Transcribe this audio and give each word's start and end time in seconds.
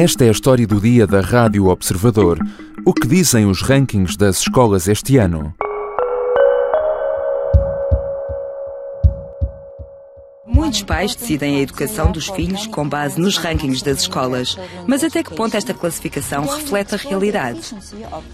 Esta 0.00 0.24
é 0.24 0.28
a 0.28 0.30
história 0.30 0.64
do 0.64 0.80
dia 0.80 1.08
da 1.08 1.20
Rádio 1.20 1.66
Observador. 1.66 2.38
O 2.86 2.94
que 2.94 3.08
dizem 3.08 3.46
os 3.46 3.62
rankings 3.62 4.16
das 4.16 4.38
escolas 4.38 4.86
este 4.86 5.16
ano? 5.16 5.52
Pais 10.88 11.14
decidem 11.14 11.56
a 11.56 11.60
educação 11.60 12.10
dos 12.10 12.28
filhos 12.28 12.66
com 12.66 12.88
base 12.88 13.20
nos 13.20 13.36
rankings 13.36 13.84
das 13.84 14.00
escolas, 14.00 14.56
mas 14.86 15.04
até 15.04 15.22
que 15.22 15.34
ponto 15.34 15.54
esta 15.54 15.74
classificação 15.74 16.46
reflete 16.46 16.94
a 16.94 16.98
realidade? 16.98 17.76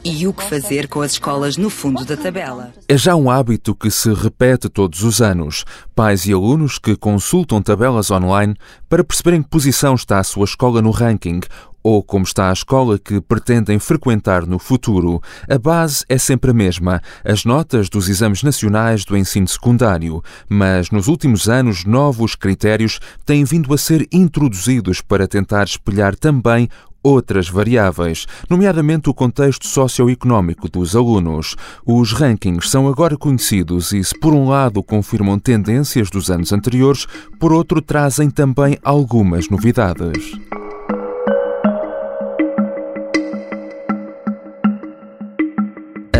E 0.05 0.25
o 0.29 0.33
que 0.33 0.45
fazer 0.45 0.87
com 0.87 1.01
as 1.01 1.13
escolas 1.13 1.57
no 1.57 1.69
fundo 1.69 2.05
da 2.05 2.17
tabela? 2.17 2.73
É 2.89 2.97
já 2.97 3.17
um 3.17 3.29
hábito 3.29 3.75
que 3.75 3.91
se 3.91 4.15
repete 4.15 4.69
todos 4.69 5.03
os 5.03 5.21
anos. 5.21 5.65
Pais 5.97 6.27
e 6.27 6.33
alunos 6.33 6.79
que 6.79 6.95
consultam 6.95 7.61
tabelas 7.61 8.13
online 8.13 8.55
para 8.89 9.03
perceberem 9.03 9.43
que 9.43 9.49
posição 9.49 9.97
está 9.97 10.21
a 10.21 10.25
sua 10.25 10.45
escola 10.45 10.81
no 10.81 10.93
ranking 10.93 11.41
ou 11.85 12.03
como 12.03 12.25
está 12.25 12.49
a 12.49 12.53
escola 12.53 12.99
que 12.99 13.21
pretendem 13.21 13.79
frequentar 13.79 14.47
no 14.47 14.59
futuro, 14.59 15.21
a 15.47 15.59
base 15.59 16.03
é 16.09 16.17
sempre 16.17 16.51
a 16.51 16.55
mesma, 16.55 17.03
as 17.23 17.45
notas 17.45 17.91
dos 17.91 18.09
exames 18.09 18.43
nacionais 18.43 19.05
do 19.05 19.15
ensino 19.15 19.47
secundário, 19.47 20.23
mas 20.49 20.91
nos 20.91 21.09
últimos 21.09 21.47
anos 21.47 21.85
novos 21.85 22.35
critérios 22.35 22.99
têm 23.27 23.45
vindo 23.45 23.73
a 23.75 23.77
ser 23.77 24.09
introduzidos 24.11 25.03
para 25.03 25.29
tentar 25.29 25.65
espelhar 25.65 26.17
também 26.17 26.71
outras 27.03 27.51
variáveis, 27.51 28.27
nomeadamente 28.49 29.11
o 29.11 29.15
contexto 29.15 29.67
socioeconómico 29.67 30.71
dos 30.71 30.97
alunos. 30.97 31.55
Os 31.85 32.13
rankings 32.13 32.71
são 32.71 32.89
agora 32.89 33.15
conhecidos 33.15 33.93
e, 33.93 34.03
se 34.03 34.19
por 34.19 34.33
um 34.33 34.49
lado 34.49 34.83
confirmam 34.83 35.39
tendências 35.39 36.09
dos 36.09 36.31
anos 36.31 36.51
anteriores, 36.51 37.07
por 37.39 37.53
outro 37.53 37.83
trazem 37.83 38.31
também 38.31 38.79
algumas 38.83 39.51
novidades. 39.51 40.33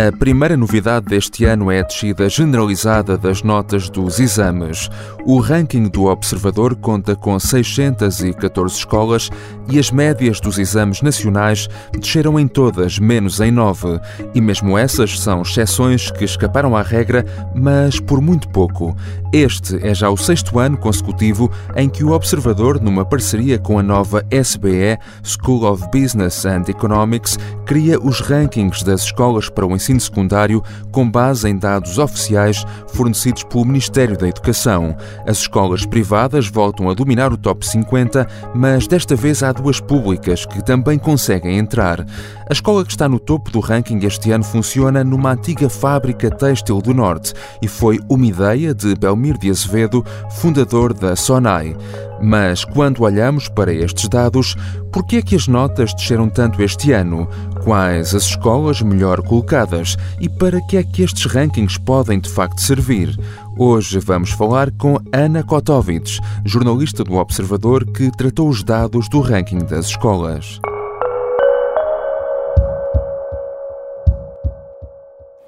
A 0.07 0.13
primeira 0.13 0.55
novidade 0.55 1.07
deste 1.07 1.47
ano 1.47 1.71
é 1.71 1.81
a 1.81 1.83
descida 1.83 2.29
generalizada 2.29 3.17
das 3.17 3.43
notas 3.43 3.89
dos 3.89 4.21
exames. 4.21 4.91
O 5.25 5.39
ranking 5.39 5.89
do 5.89 6.05
Observador 6.05 6.77
conta 6.77 7.17
com 7.17 7.39
614 7.39 8.77
escolas 8.77 9.31
e 9.71 9.79
as 9.79 9.91
médias 9.91 10.41
dos 10.41 10.59
exames 10.59 11.03
nacionais 11.03 11.69
desceram 11.93 12.39
em 12.39 12.47
todas, 12.47 12.99
menos 12.99 13.41
em 13.41 13.51
nove. 13.51 14.01
E 14.35 14.41
mesmo 14.41 14.77
essas 14.77 15.19
são 15.21 15.43
exceções 15.43 16.11
que 16.11 16.25
escaparam 16.25 16.77
à 16.77 16.83
regra, 16.83 17.25
mas 17.55 18.01
por 18.01 18.21
muito 18.21 18.49
pouco. 18.49 18.97
Este 19.33 19.85
é 19.85 19.93
já 19.93 20.09
o 20.11 20.17
sexto 20.17 20.59
ano 20.59 20.77
consecutivo 20.77 21.51
em 21.75 21.89
que 21.89 22.05
o 22.05 22.13
Observador, 22.13 22.81
numa 22.81 23.05
parceria 23.05 23.59
com 23.59 23.79
a 23.79 23.83
nova 23.83 24.25
SBE, 24.31 24.99
School 25.25 25.65
of 25.65 25.85
Business 25.93 26.45
and 26.45 26.65
Economics, 26.69 27.37
cria 27.67 27.99
os 27.99 28.21
rankings 28.21 28.85
das 28.85 29.03
escolas 29.03 29.49
para 29.49 29.67
o 29.67 29.75
ensino 29.75 29.99
secundário 29.99 30.63
com 30.93 31.11
base 31.11 31.49
em 31.49 31.57
dados 31.57 31.99
oficiais 31.99 32.65
fornecidos 32.89 33.43
pelo 33.45 33.65
Ministério 33.65 34.17
da 34.17 34.29
Educação. 34.29 34.97
As 35.27 35.39
escolas 35.39 35.85
privadas 35.85 36.47
voltam 36.47 36.89
a 36.89 36.95
dominar 36.95 37.33
o 37.33 37.37
top 37.37 37.67
50, 37.67 38.27
mas 38.55 38.87
desta 38.87 39.17
vez 39.17 39.43
há 39.43 39.53
duas 39.55 39.81
públicas 39.81 40.45
que 40.45 40.63
também 40.63 40.99
conseguem 40.99 41.57
entrar. 41.57 42.01
A 42.01 42.53
escola 42.53 42.85
que 42.85 42.91
está 42.91 43.09
no 43.09 43.19
topo 43.19 43.51
do 43.51 43.61
ranking 43.61 43.99
este 44.05 44.31
ano 44.33 44.45
funciona 44.45 45.03
numa 45.03 45.33
antiga 45.33 45.71
fábrica 45.71 46.31
têxtil 46.31 46.83
do 46.83 46.93
Norte 46.93 47.33
e 47.63 47.69
foi 47.69 47.99
uma 48.09 48.27
ideia 48.27 48.75
de 48.75 48.95
Belmir 48.95 49.39
de 49.39 49.51
Azevedo, 49.51 50.05
fundador 50.31 50.93
da 50.93 51.17
Sonai. 51.17 51.75
Mas 52.21 52.65
quando 52.65 53.03
olhamos 53.03 53.49
para 53.49 53.73
estes 53.73 54.09
dados, 54.09 54.57
por 54.93 55.05
que 55.05 55.17
é 55.17 55.23
que 55.23 55.35
as 55.35 55.49
notas 55.49 55.93
desceram 55.95 56.29
tanto 56.29 56.63
este 56.63 56.93
ano? 56.93 57.29
Quais 57.65 58.15
as 58.15 58.25
escolas 58.25 58.81
melhor 58.81 59.23
colocadas? 59.23 59.97
E 60.21 60.29
para 60.29 60.61
que 60.63 60.77
é 60.77 60.83
que 60.83 61.03
estes 61.03 61.27
rankings 61.27 61.79
podem 61.79 62.21
de 62.21 62.29
facto 62.29 62.61
servir? 62.61 63.19
Hoje 63.57 64.01
vamos 64.01 64.31
falar 64.31 64.73
com 64.73 64.99
Ana 65.13 65.45
Kotovits, 65.45 66.19
jornalista 66.45 67.05
do 67.05 67.15
Observador 67.15 67.87
que 67.87 68.11
tratou 68.11 68.49
os 68.49 68.65
dados 68.65 69.09
do 69.09 69.21
ranking 69.21 69.61
das 69.61 69.87
escolas. 69.87 70.59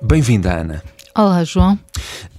Bem-vinda, 0.01 0.53
Ana. 0.53 0.85
Olá, 1.17 1.43
João. 1.43 1.77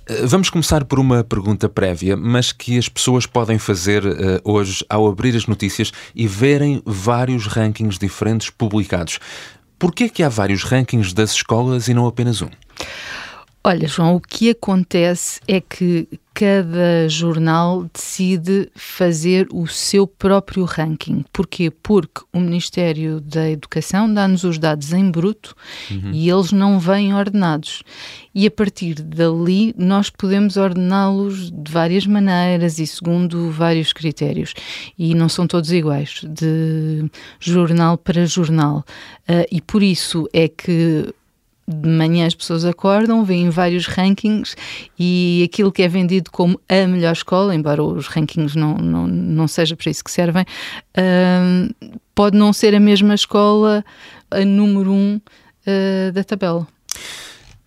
Eh, 0.07 0.25
vamos 0.25 0.49
começar 0.49 0.85
por 0.85 0.99
uma 0.99 1.21
pergunta 1.21 1.67
prévia, 1.67 2.15
mas 2.15 2.53
que 2.53 2.77
as 2.77 2.87
pessoas 2.87 3.25
podem 3.25 3.59
fazer 3.59 4.05
uh, 4.05 4.39
hoje 4.45 4.85
ao 4.89 5.05
abrir 5.05 5.35
as 5.35 5.47
notícias 5.47 5.91
e 6.15 6.25
verem 6.29 6.81
vários 6.85 7.45
rankings 7.45 7.99
diferentes 7.99 8.49
publicados. 8.49 9.19
Por 9.77 9.93
que 9.93 10.05
é 10.05 10.09
que 10.09 10.23
há 10.23 10.29
vários 10.29 10.63
rankings 10.63 11.13
das 11.13 11.31
escolas 11.31 11.89
e 11.89 11.93
não 11.93 12.07
apenas 12.07 12.41
um? 12.41 12.49
Olha, 13.67 13.85
João, 13.85 14.15
o 14.15 14.21
que 14.21 14.51
acontece 14.51 15.41
é 15.45 15.59
que 15.59 16.07
cada 16.33 17.09
jornal 17.09 17.85
decide 17.93 18.71
fazer 18.73 19.45
o 19.51 19.67
seu 19.67 20.07
próprio 20.07 20.63
ranking. 20.63 21.25
Porquê? 21.33 21.69
Porque 21.69 22.21
o 22.31 22.39
Ministério 22.39 23.19
da 23.19 23.49
Educação 23.49 24.13
dá-nos 24.13 24.45
os 24.45 24.57
dados 24.57 24.93
em 24.93 25.11
bruto 25.11 25.53
uhum. 25.91 26.11
e 26.13 26.29
eles 26.29 26.53
não 26.53 26.79
vêm 26.79 27.13
ordenados. 27.13 27.83
E 28.33 28.47
a 28.47 28.51
partir 28.51 28.93
dali 29.01 29.75
nós 29.77 30.09
podemos 30.09 30.55
ordená-los 30.55 31.51
de 31.51 31.69
várias 31.69 32.07
maneiras 32.07 32.79
e 32.79 32.87
segundo 32.87 33.51
vários 33.51 33.91
critérios. 33.91 34.53
E 34.97 35.13
não 35.13 35.27
são 35.27 35.45
todos 35.45 35.73
iguais, 35.73 36.21
de 36.23 37.03
jornal 37.37 37.97
para 37.97 38.25
jornal. 38.25 38.85
Uh, 39.27 39.43
e 39.51 39.59
por 39.59 39.83
isso 39.83 40.25
é 40.31 40.47
que 40.47 41.13
de 41.67 41.89
manhã 41.89 42.25
as 42.25 42.33
pessoas 42.33 42.63
acordam, 42.63 43.25
veem 43.25 43.49
vários 43.49 43.87
rankings 43.87 44.55
e 44.97 45.47
aquilo 45.51 45.71
que 45.71 45.83
é 45.83 45.87
vendido 45.87 46.31
como 46.31 46.59
a 46.69 46.87
melhor 46.87 47.11
escola, 47.11 47.53
embora 47.53 47.83
os 47.83 48.07
rankings 48.07 48.57
não, 48.57 48.75
não, 48.75 49.05
não 49.05 49.47
seja 49.47 49.75
para 49.75 49.91
isso 49.91 50.03
que 50.03 50.11
servem, 50.11 50.45
uh, 50.97 51.91
pode 52.15 52.37
não 52.37 52.53
ser 52.53 52.73
a 52.73 52.79
mesma 52.79 53.13
escola 53.13 53.83
a 54.31 54.45
número 54.45 54.91
um 54.91 55.19
uh, 55.67 56.11
da 56.13 56.23
tabela. 56.23 56.67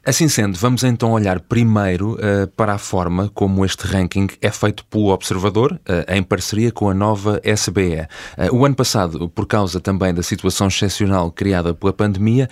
Assim 0.03 0.29
sendo, 0.29 0.57
vamos 0.57 0.83
então 0.83 1.13
olhar 1.13 1.41
primeiro 1.41 2.15
uh, 2.15 2.47
para 2.57 2.73
a 2.73 2.79
forma 2.79 3.29
como 3.35 3.67
este 3.67 3.87
ranking 3.87 4.29
é 4.41 4.51
feito 4.51 4.83
pelo 4.87 5.09
Observador, 5.09 5.73
uh, 5.73 6.15
em 6.15 6.23
parceria 6.23 6.73
com 6.73 6.89
a 6.89 6.95
nova 6.95 7.39
SBE. 7.45 8.01
Uh, 8.01 8.07
eh, 8.39 8.51
o 8.51 8.65
ano 8.65 8.75
passado, 8.75 9.29
por 9.29 9.47
causa 9.47 9.79
também 9.79 10.15
da 10.15 10.23
situação 10.23 10.69
excepcional 10.69 11.31
criada 11.31 11.75
pela 11.75 11.93
pandemia, 11.93 12.49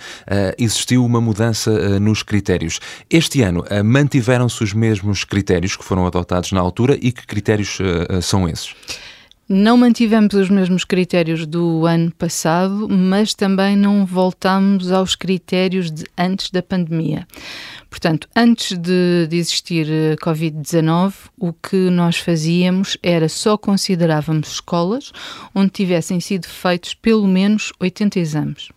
existiu 0.59 1.03
uma 1.03 1.19
mudança 1.19 1.99
nos 1.99 2.21
critérios. 2.21 2.79
Este 3.09 3.41
ano, 3.41 3.63
mantiveram-se 3.83 4.63
os 4.63 4.73
mesmos 4.73 5.23
critérios 5.23 5.75
que 5.75 5.83
foram 5.83 6.05
adotados 6.05 6.51
na 6.51 6.59
altura 6.59 6.97
e 7.01 7.11
que 7.11 7.25
critérios 7.25 7.79
são 8.21 8.47
esses? 8.47 8.75
Não 9.51 9.75
mantivemos 9.75 10.35
os 10.35 10.47
mesmos 10.47 10.85
critérios 10.85 11.47
do 11.47 11.87
ano 11.87 12.11
passado, 12.11 12.87
mas 12.87 13.33
também 13.33 13.75
não 13.75 14.05
voltamos 14.05 14.91
aos 14.91 15.15
critérios 15.15 15.89
de 15.89 16.05
antes 16.15 16.51
da 16.51 16.61
pandemia. 16.61 17.27
Portanto, 17.89 18.29
antes 18.35 18.77
de, 18.77 19.25
de 19.27 19.37
existir 19.37 19.87
a 20.13 20.23
Covid-19, 20.23 21.13
o 21.39 21.51
que 21.51 21.89
nós 21.89 22.17
fazíamos 22.17 22.95
era 23.01 23.27
só 23.27 23.57
considerávamos 23.57 24.51
escolas 24.51 25.11
onde 25.55 25.71
tivessem 25.71 26.19
sido 26.19 26.47
feitos 26.47 26.93
pelo 26.93 27.27
menos 27.27 27.73
80 27.79 28.19
exames. 28.19 28.69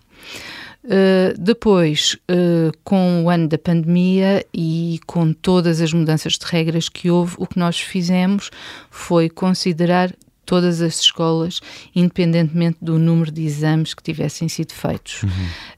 Uh, 0.84 1.38
depois, 1.38 2.16
uh, 2.30 2.72
com 2.82 3.24
o 3.24 3.28
ano 3.28 3.46
da 3.46 3.58
pandemia 3.58 4.42
e 4.54 4.98
com 5.06 5.34
todas 5.34 5.82
as 5.82 5.92
mudanças 5.92 6.32
de 6.32 6.46
regras 6.46 6.88
que 6.88 7.10
houve, 7.10 7.34
o 7.36 7.46
que 7.46 7.58
nós 7.58 7.78
fizemos 7.78 8.50
foi 8.90 9.28
considerar 9.28 10.12
todas 10.52 10.82
as 10.82 11.00
escolas, 11.00 11.60
independentemente 11.96 12.76
do 12.82 12.98
número 12.98 13.30
de 13.30 13.42
exames 13.42 13.94
que 13.94 14.02
tivessem 14.02 14.50
sido 14.50 14.74
feitos. 14.74 15.22
Uhum. 15.22 15.30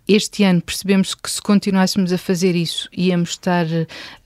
Este 0.08 0.42
ano 0.42 0.60
percebemos 0.60 1.14
que 1.14 1.30
se 1.30 1.40
continuássemos 1.40 2.12
a 2.12 2.18
fazer 2.18 2.56
isso, 2.56 2.88
íamos 2.92 3.30
estar 3.30 3.66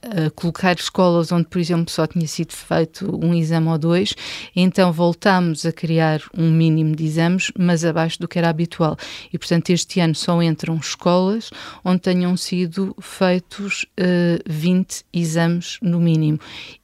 a 0.01 0.31
colocar 0.31 0.75
escolas 0.75 1.31
onde, 1.31 1.45
por 1.45 1.59
exemplo, 1.59 1.91
só 1.91 2.07
tinha 2.07 2.27
sido 2.27 2.53
feito 2.53 3.23
um 3.23 3.31
exame 3.35 3.67
ou 3.67 3.77
dois, 3.77 4.15
então 4.55 4.91
voltámos 4.91 5.67
a 5.67 5.71
criar 5.71 6.19
um 6.35 6.49
mínimo 6.49 6.95
de 6.95 7.05
exames, 7.05 7.51
mas 7.55 7.85
abaixo 7.85 8.19
do 8.19 8.27
que 8.27 8.39
era 8.39 8.49
habitual. 8.49 8.97
E, 9.31 9.37
portanto, 9.37 9.69
este 9.69 9.99
ano 9.99 10.15
só 10.15 10.41
entram 10.41 10.77
escolas 10.77 11.51
onde 11.85 12.01
tenham 12.01 12.35
sido 12.35 12.95
feitos 12.99 13.83
uh, 13.83 13.85
eh, 13.97 14.39
20 14.47 15.05
exames 15.13 15.77
no 15.79 15.99
mínimo 15.99 16.39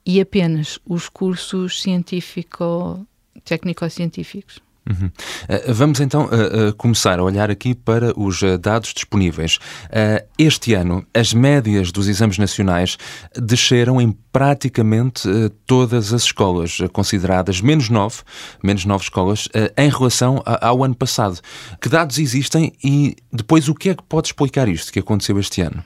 e 0.06 0.22
apenas 0.22 0.78
os 0.86 1.10
cursos 1.10 1.82
científico 1.82 3.08
técnico-científicos. 3.45 4.59
Uhum. 4.88 5.07
Uh, 5.07 5.74
vamos 5.74 6.00
então 6.00 6.25
uh, 6.25 6.69
uh, 6.69 6.74
começar 6.75 7.18
a 7.18 7.24
olhar 7.24 7.50
aqui 7.50 7.74
para 7.74 8.18
os 8.19 8.42
dados 8.62 8.94
disponíveis. 8.94 9.57
este 10.38 10.74
ano, 10.74 11.06
as 11.13 11.33
médias 11.33 11.92
dos 11.92 12.07
exames 12.07 12.38
nacionais 12.38 12.97
desceram 13.36 14.00
em 14.00 14.15
praticamente 14.36 15.30
uh, 15.30 15.50
todas 15.66 16.12
as 16.12 16.24
escolas 16.24 16.80
consideradas 16.92 17.62
menos 17.62 17.88
nove, 17.88 18.18
menos 18.62 18.84
nove 18.84 19.06
escolas, 19.06 19.46
uh, 19.46 19.72
em 19.78 19.90
relação 19.90 20.44
ao 20.46 20.84
ano 20.84 20.94
passado. 20.94 21.40
Que 21.80 21.88
dados 21.88 22.20
existem 22.20 22.74
e 22.84 23.16
depois 23.32 23.70
o 23.70 23.74
que 23.74 23.92
é 23.92 23.96
que 23.96 24.04
pode 24.04 24.28
explicar 24.28 24.68
isto 24.68 24.92
que 24.92 25.00
aconteceu 25.00 25.40
este 25.40 25.62
ano? 25.62 25.82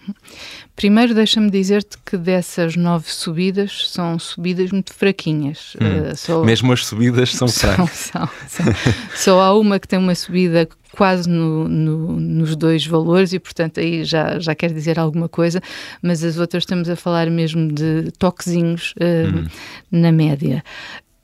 Primeiro, 0.76 1.14
deixa-me 1.14 1.52
dizer-te 1.52 2.00
que 2.04 2.18
dessas 2.18 2.76
nove 2.76 3.12
subidas 3.12 3.88
são 3.92 4.18
subidas 4.18 4.72
muito 4.72 4.96
fraquinhas. 4.96 5.78
Hum. 5.80 6.12
Uh, 6.12 6.18
só... 6.18 6.44
Mesmo 6.44 6.74
as 6.74 6.88
subidas 6.88 7.36
são 7.36 7.46
fracas. 7.54 7.92
São, 7.92 8.28
são, 8.48 8.66
são. 8.66 8.94
só 9.16 9.42
há 9.42 9.56
uma 9.56 9.80
que 9.80 9.88
tem 9.88 10.00
uma 10.00 10.16
subida 10.16 10.68
quase 10.92 11.30
no, 11.30 11.68
no, 11.68 12.20
nos 12.20 12.56
dois 12.56 12.86
valores 12.86 13.34
e, 13.34 13.40
portanto, 13.40 13.80
aí 13.80 14.04
já, 14.04 14.40
já 14.40 14.56
quer 14.56 14.72
dizer 14.74 15.00
alguma 15.00 15.30
coisa, 15.30 15.62
mas 16.02 16.24
as 16.24 16.38
outras 16.38 16.64
estamos 16.64 16.90
a 16.90 16.96
falar 16.96 17.30
mesmo 17.30 17.72
de 17.72 18.12
toquezinhos 18.18 18.94
uh, 18.94 19.38
hum. 19.38 19.48
na 19.92 20.12
média. 20.12 20.64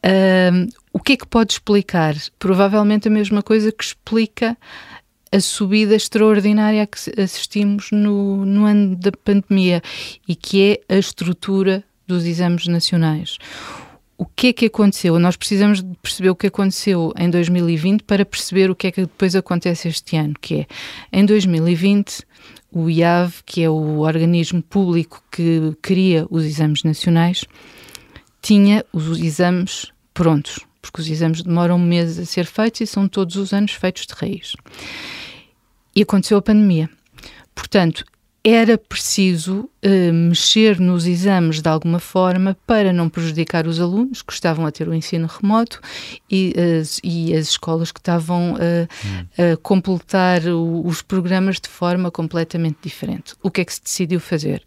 Uh, 0.06 0.70
o 0.94 1.00
que 1.00 1.14
é 1.14 1.18
que 1.18 1.28
pode 1.28 1.54
explicar? 1.54 2.16
Provavelmente 2.38 3.08
a 3.08 3.12
mesma 3.12 3.42
coisa 3.42 3.72
que 3.72 3.84
explica 3.84 4.56
a 5.32 5.40
subida 5.40 5.96
extraordinária 5.96 6.84
a 6.84 6.88
que 6.88 6.98
assistimos 7.20 7.90
no, 7.92 8.46
no 8.46 8.66
ano 8.66 8.96
da 8.96 9.12
pandemia 9.12 9.82
e 10.28 10.36
que 10.36 10.80
é 10.88 10.96
a 10.96 10.98
estrutura 10.98 11.84
dos 12.08 12.26
exames 12.26 12.68
nacionais 12.68 13.38
o 14.18 14.26
que 14.26 14.48
é 14.48 14.54
que 14.54 14.66
aconteceu? 14.66 15.20
Nós 15.20 15.36
precisamos 15.36 15.84
de 15.84 15.96
perceber 16.02 16.30
o 16.30 16.36
que 16.36 16.48
aconteceu 16.48 17.14
em 17.18 17.30
2020 17.30 18.04
para 18.04 18.26
perceber 18.26 18.72
o 18.72 18.76
que 18.76 18.88
é 18.88 18.92
que 18.92 19.02
depois 19.02 19.36
acontece 19.36 19.90
este 19.90 20.16
ano, 20.16 20.34
que 20.40 20.62
é 20.62 20.68
em 21.12 21.26
2020 21.26 22.24
o 22.72 22.90
IAV, 22.90 23.42
que 23.46 23.64
é 23.64 23.70
o 23.70 24.00
organismo 24.00 24.62
público 24.62 25.24
que 25.32 25.76
cria 25.82 26.26
os 26.30 26.44
exames 26.44 26.84
nacionais, 26.84 27.46
tinha 28.42 28.86
os 28.94 29.20
exames 29.20 29.92
prontos, 30.14 30.60
porque 30.82 31.02
os 31.02 31.10
exames 31.10 31.42
demoram 31.42 31.80
meses 31.80 32.20
a 32.20 32.26
ser 32.26 32.46
feitos 32.46 32.82
e 32.82 32.88
são 32.88 33.08
todos 33.08 33.36
os 33.36 33.54
anos 33.54 33.72
feitos 33.72 34.06
de 34.06 34.14
raiz. 34.14 34.54
E 35.96 36.02
aconteceu 36.02 36.38
a 36.38 36.42
pandemia. 36.42 36.90
Portanto, 37.54 38.06
era 38.48 38.78
preciso 38.78 39.68
uh, 39.84 40.14
mexer 40.14 40.80
nos 40.80 41.08
exames 41.08 41.64
de 41.64 41.68
alguma 41.68 41.98
forma 42.00 42.56
para 42.68 42.94
não 42.94 43.10
prejudicar 43.10 43.66
os 43.66 43.82
alunos 43.82 44.22
que 44.22 44.32
estavam 44.32 44.68
a 44.68 44.72
ter 44.72 44.88
o 44.88 44.94
ensino 44.94 45.26
remoto 45.26 45.82
e, 46.30 46.54
uh, 46.56 47.00
e 47.04 47.34
as 47.34 47.50
escolas 47.50 47.92
que 47.92 48.00
estavam 48.00 48.54
hum. 48.54 49.26
a 49.54 49.58
completar 49.58 50.46
o, 50.46 50.86
os 50.86 51.02
programas 51.02 51.60
de 51.60 51.68
forma 51.68 52.12
completamente 52.12 52.78
diferente. 52.84 53.34
O 53.42 53.50
que 53.50 53.62
é 53.62 53.66
que 53.66 53.74
se 53.74 53.82
decidiu 53.82 54.20
fazer? 54.20 54.62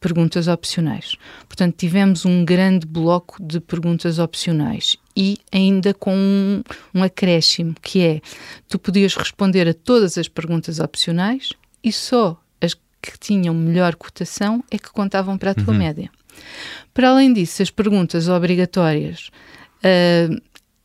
Perguntas 0.00 0.48
opcionais. 0.48 1.14
Portanto, 1.46 1.76
tivemos 1.76 2.24
um 2.24 2.44
grande 2.44 2.84
bloco 2.84 3.40
de 3.40 3.60
perguntas 3.60 4.18
opcionais 4.18 4.96
e 5.16 5.38
ainda 5.52 5.94
com 5.94 6.16
um, 6.16 6.62
um 6.92 7.02
acréscimo, 7.04 7.74
que 7.80 8.00
é 8.00 8.20
tu 8.68 8.76
podias 8.76 9.14
responder 9.14 9.68
a 9.68 9.74
todas 9.74 10.18
as 10.18 10.26
perguntas 10.26 10.80
opcionais 10.80 11.50
e 11.82 11.92
só 11.92 12.40
que 13.02 13.18
tinham 13.18 13.54
melhor 13.54 13.94
cotação 13.94 14.62
é 14.70 14.78
que 14.78 14.90
contavam 14.90 15.38
para 15.38 15.52
a 15.52 15.54
tua 15.54 15.72
uhum. 15.72 15.78
média. 15.78 16.10
Para 16.92 17.10
além 17.10 17.32
disso, 17.32 17.62
as 17.62 17.70
perguntas 17.70 18.28
obrigatórias 18.28 19.30
uh, 19.78 20.40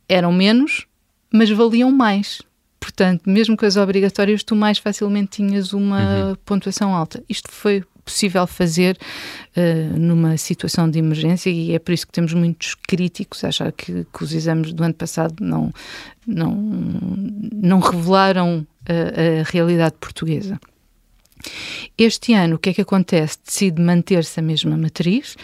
eram 0.08 0.32
menos, 0.32 0.86
mas 1.32 1.50
valiam 1.50 1.90
mais. 1.90 2.42
Portanto, 2.78 3.22
mesmo 3.26 3.56
com 3.56 3.64
as 3.64 3.76
obrigatórias, 3.76 4.42
tu 4.42 4.54
mais 4.54 4.78
facilmente 4.78 5.38
tinhas 5.38 5.72
uma 5.72 6.28
uhum. 6.28 6.36
pontuação 6.44 6.94
alta. 6.94 7.22
Isto 7.28 7.50
foi 7.50 7.82
possível 8.04 8.46
fazer 8.46 8.98
uh, 9.56 9.98
numa 9.98 10.36
situação 10.36 10.90
de 10.90 10.98
emergência 10.98 11.48
e 11.48 11.72
é 11.72 11.78
por 11.78 11.92
isso 11.92 12.06
que 12.06 12.12
temos 12.12 12.34
muitos 12.34 12.74
críticos 12.74 13.42
a 13.42 13.48
achar 13.48 13.72
que, 13.72 14.04
que 14.12 14.22
os 14.22 14.32
exames 14.32 14.72
do 14.72 14.84
ano 14.84 14.94
passado 14.94 15.34
não, 15.40 15.72
não, 16.26 16.54
não 16.54 17.80
revelaram 17.80 18.66
a, 18.86 19.40
a 19.40 19.50
realidade 19.50 19.94
portuguesa. 19.98 20.60
Este 21.96 22.32
ano, 22.34 22.56
o 22.56 22.58
que 22.58 22.70
é 22.70 22.74
que 22.74 22.80
acontece? 22.80 23.38
Decide 23.44 23.80
manter-se 23.80 24.40
a 24.40 24.42
mesma 24.42 24.76
matriz. 24.76 25.36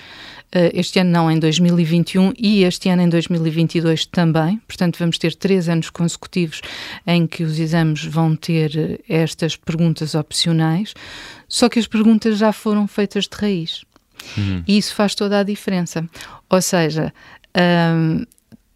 Uh, 0.53 0.67
este 0.75 0.99
ano 0.99 1.11
não, 1.11 1.31
em 1.31 1.39
2021 1.39 2.33
e 2.37 2.65
este 2.65 2.89
ano 2.89 3.03
em 3.03 3.09
2022 3.09 4.07
também. 4.07 4.61
Portanto, 4.67 4.99
vamos 4.99 5.17
ter 5.17 5.35
três 5.37 5.69
anos 5.69 5.91
consecutivos 5.91 6.61
em 7.07 7.25
que 7.25 7.45
os 7.45 7.61
exames 7.61 8.05
vão 8.05 8.35
ter 8.35 9.01
estas 9.09 9.55
perguntas 9.55 10.17
opcionais, 10.17 10.93
só 11.49 11.69
que 11.69 11.79
as 11.79 11.87
perguntas 11.87 12.39
já 12.39 12.53
foram 12.53 12.89
feitas 12.89 13.29
de 13.29 13.37
raiz. 13.37 13.85
Uhum. 14.37 14.65
E 14.67 14.77
isso 14.77 14.93
faz 14.95 15.15
toda 15.15 15.39
a 15.39 15.45
diferença. 15.45 16.05
Ou 16.49 16.61
seja, 16.61 17.13
um, 17.57 18.25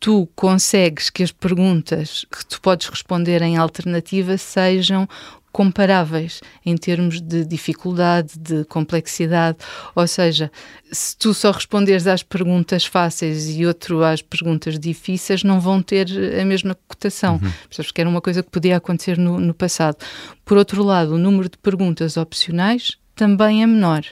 tu 0.04 0.28
consegues 0.36 1.08
que 1.08 1.22
as 1.22 1.32
perguntas 1.32 2.26
que 2.30 2.44
tu 2.44 2.60
podes 2.60 2.86
responder 2.88 3.40
em 3.40 3.56
alternativa 3.56 4.36
sejam 4.36 5.08
comparáveis 5.50 6.42
em 6.66 6.76
termos 6.76 7.22
de 7.22 7.42
dificuldade, 7.42 8.38
de 8.38 8.66
complexidade. 8.66 9.56
Ou 9.94 10.06
seja, 10.06 10.52
se 10.92 11.16
tu 11.16 11.32
só 11.32 11.52
responderes 11.52 12.06
às 12.06 12.22
perguntas 12.22 12.84
fáceis 12.84 13.48
e 13.48 13.64
outro 13.64 14.04
às 14.04 14.20
perguntas 14.20 14.78
difíceis, 14.78 15.42
não 15.42 15.58
vão 15.58 15.80
ter 15.80 16.06
a 16.38 16.44
mesma 16.44 16.76
cotação. 16.86 17.40
Uhum. 17.42 17.50
Porque 17.74 18.02
era 18.02 18.10
uma 18.10 18.20
coisa 18.20 18.42
que 18.42 18.50
podia 18.50 18.76
acontecer 18.76 19.16
no, 19.16 19.40
no 19.40 19.54
passado. 19.54 19.96
Por 20.44 20.58
outro 20.58 20.82
lado, 20.82 21.14
o 21.14 21.18
número 21.18 21.48
de 21.48 21.56
perguntas 21.56 22.18
opcionais 22.18 22.98
também 23.16 23.62
é 23.62 23.66
menor. 23.66 24.04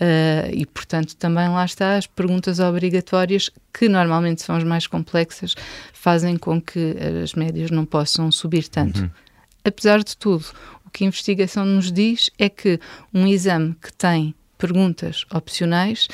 Uh, 0.00 0.48
e, 0.52 0.64
portanto, 0.64 1.14
também 1.14 1.48
lá 1.48 1.64
está 1.64 1.96
as 1.96 2.06
perguntas 2.06 2.58
obrigatórias, 2.58 3.50
que 3.72 3.88
normalmente 3.88 4.40
são 4.40 4.56
as 4.56 4.64
mais 4.64 4.86
complexas, 4.86 5.54
fazem 5.92 6.36
com 6.38 6.60
que 6.60 6.96
as 7.22 7.34
médias 7.34 7.70
não 7.70 7.84
possam 7.84 8.32
subir 8.32 8.66
tanto. 8.68 9.02
Uhum 9.02 9.10
apesar 9.64 10.02
de 10.02 10.16
tudo, 10.16 10.44
o 10.86 10.90
que 10.90 11.04
a 11.04 11.06
investigação 11.06 11.64
nos 11.64 11.90
diz 11.90 12.30
é 12.38 12.48
que 12.48 12.78
um 13.12 13.26
exame 13.26 13.74
que 13.80 13.92
tem 13.92 14.34
perguntas 14.58 15.24
opcionais 15.32 16.08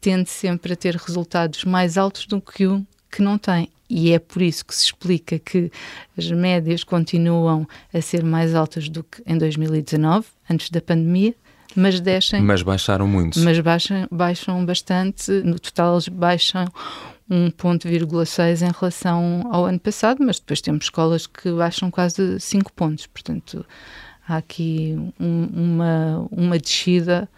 tende 0.00 0.30
sempre 0.30 0.72
a 0.72 0.76
ter 0.76 0.94
resultados 0.94 1.64
mais 1.64 1.98
altos 1.98 2.26
do 2.26 2.40
que 2.40 2.66
um 2.66 2.86
que 3.10 3.22
não 3.22 3.38
tem. 3.38 3.68
E 3.90 4.12
é 4.12 4.18
por 4.18 4.42
isso 4.42 4.66
que 4.66 4.74
se 4.74 4.84
explica 4.84 5.38
que 5.38 5.72
as 6.16 6.30
médias 6.30 6.84
continuam 6.84 7.66
a 7.92 8.00
ser 8.02 8.22
mais 8.22 8.54
altas 8.54 8.88
do 8.88 9.02
que 9.02 9.22
em 9.26 9.38
2019, 9.38 10.26
antes 10.48 10.68
da 10.68 10.80
pandemia, 10.80 11.34
mas 11.78 12.00
descem. 12.00 12.42
Mas 12.42 12.62
baixaram 12.62 13.06
muito. 13.06 13.38
Mas 13.40 13.58
baixam, 13.60 14.06
baixam 14.10 14.66
bastante. 14.66 15.30
No 15.44 15.58
total, 15.58 15.94
eles 15.94 16.08
baixam 16.08 16.66
1,6 17.30 18.62
em 18.62 18.72
relação 18.78 19.48
ao 19.50 19.66
ano 19.66 19.78
passado, 19.78 20.18
mas 20.20 20.40
depois 20.40 20.60
temos 20.60 20.86
escolas 20.86 21.26
que 21.26 21.52
baixam 21.52 21.90
quase 21.90 22.40
5 22.40 22.72
pontos. 22.72 23.06
Portanto, 23.06 23.64
há 24.26 24.38
aqui 24.38 24.96
um, 25.20 25.48
uma, 25.54 26.28
uma 26.30 26.58
descida 26.58 27.28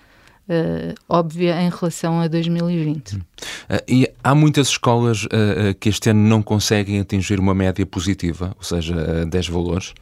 uh, 0.48 0.94
óbvia 1.08 1.60
em 1.60 1.70
relação 1.70 2.20
a 2.20 2.26
2020. 2.26 3.16
Uh, 3.16 3.22
e 3.86 4.10
há 4.24 4.34
muitas 4.34 4.68
escolas 4.68 5.24
uh, 5.24 5.74
que 5.78 5.88
este 5.88 6.10
ano 6.10 6.20
não 6.20 6.42
conseguem 6.42 7.00
atingir 7.00 7.38
uma 7.38 7.54
média 7.54 7.84
positiva, 7.84 8.54
ou 8.56 8.64
seja, 8.64 9.26
10 9.26 9.48
valores? 9.48 9.92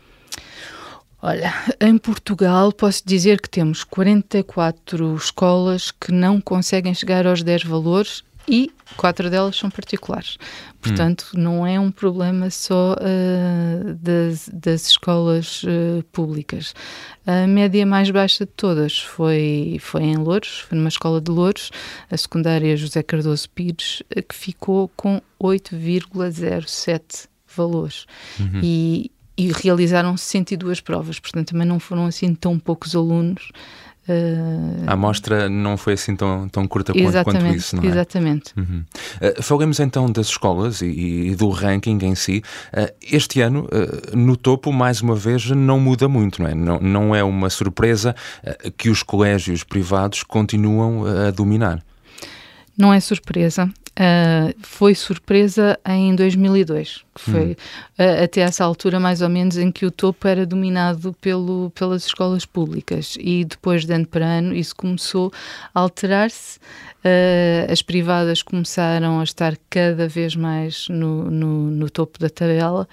Olha, 1.20 1.52
em 1.80 1.98
Portugal 1.98 2.72
posso 2.72 3.02
dizer 3.04 3.40
que 3.40 3.50
temos 3.50 3.82
44 3.82 5.16
escolas 5.16 5.90
que 5.90 6.12
não 6.12 6.40
conseguem 6.40 6.94
chegar 6.94 7.26
aos 7.26 7.42
10 7.42 7.64
valores 7.64 8.22
e 8.48 8.72
quatro 8.96 9.28
delas 9.28 9.56
são 9.56 9.68
particulares. 9.68 10.38
Portanto, 10.80 11.26
hum. 11.34 11.40
não 11.40 11.66
é 11.66 11.78
um 11.78 11.90
problema 11.90 12.50
só 12.50 12.94
uh, 12.94 13.94
das, 13.94 14.48
das, 14.52 14.86
escolas 14.88 15.62
uh, 15.64 16.02
públicas. 16.12 16.74
A 17.26 17.46
média 17.46 17.84
mais 17.84 18.10
baixa 18.10 18.46
de 18.46 18.52
todas 18.52 18.98
foi, 18.98 19.76
foi 19.80 20.04
em 20.04 20.16
Louros, 20.16 20.60
foi 20.60 20.78
numa 20.78 20.88
escola 20.88 21.20
de 21.20 21.30
Louros, 21.30 21.70
a 22.10 22.16
secundária 22.16 22.76
José 22.76 23.02
Cardoso 23.02 23.50
Pires, 23.50 24.02
que 24.28 24.34
ficou 24.34 24.88
com 24.96 25.20
8,07 25.42 27.28
valores. 27.54 28.06
Uhum. 28.40 28.60
E, 28.62 29.10
e 29.38 29.52
realizaram 29.52 30.16
62 30.16 30.80
provas, 30.80 31.20
portanto 31.20 31.52
também 31.52 31.66
não 31.66 31.78
foram 31.78 32.06
assim 32.06 32.34
tão 32.34 32.58
poucos 32.58 32.94
alunos 32.96 33.52
Uh, 34.08 34.84
a 34.86 34.94
amostra 34.94 35.50
não 35.50 35.76
foi 35.76 35.92
assim 35.92 36.16
tão, 36.16 36.48
tão 36.48 36.66
curta 36.66 36.94
quanto, 36.94 37.24
quanto 37.24 37.46
isso, 37.48 37.76
não 37.76 37.82
é? 37.82 37.86
Exatamente. 37.88 38.54
Uhum. 38.56 38.82
Uh, 39.20 39.42
falemos 39.42 39.78
então 39.80 40.10
das 40.10 40.28
escolas 40.28 40.80
e, 40.80 40.86
e 40.86 41.34
do 41.34 41.50
ranking 41.50 41.98
em 42.02 42.14
si. 42.14 42.42
Uh, 42.72 42.90
este 43.02 43.42
ano, 43.42 43.68
no 44.14 44.34
topo, 44.34 44.72
mais 44.72 45.02
uma 45.02 45.14
vez, 45.14 45.50
não 45.50 45.78
muda 45.78 46.08
muito, 46.08 46.42
não 46.42 46.48
é? 46.48 46.54
Não, 46.54 46.80
não 46.80 47.14
é 47.14 47.22
uma 47.22 47.50
surpresa 47.50 48.14
que 48.78 48.88
os 48.88 49.02
colégios 49.02 49.62
privados 49.62 50.22
continuam 50.22 51.04
a 51.04 51.30
dominar. 51.30 51.82
Não 52.76 52.94
é 52.94 53.00
surpresa. 53.00 53.68
Uh, 53.98 54.54
foi 54.60 54.94
surpresa 54.94 55.76
em 55.84 56.14
2002, 56.14 57.04
que 57.16 57.20
foi 57.20 57.56
uh, 57.98 58.22
até 58.22 58.42
essa 58.42 58.64
altura 58.64 59.00
mais 59.00 59.22
ou 59.22 59.28
menos 59.28 59.58
em 59.58 59.72
que 59.72 59.84
o 59.84 59.90
topo 59.90 60.28
era 60.28 60.46
dominado 60.46 61.12
pelo, 61.20 61.72
pelas 61.74 62.06
escolas 62.06 62.46
públicas. 62.46 63.16
E 63.18 63.44
depois 63.44 63.84
de 63.84 63.92
ano 63.92 64.06
para 64.06 64.24
ano 64.24 64.54
isso 64.54 64.76
começou 64.76 65.32
a 65.74 65.80
alterar-se. 65.80 66.60
Uh, 66.98 67.72
as 67.72 67.82
privadas 67.82 68.40
começaram 68.40 69.18
a 69.18 69.24
estar 69.24 69.56
cada 69.68 70.06
vez 70.06 70.36
mais 70.36 70.88
no, 70.88 71.28
no, 71.28 71.68
no 71.68 71.90
topo 71.90 72.20
da 72.20 72.30
tabela 72.30 72.88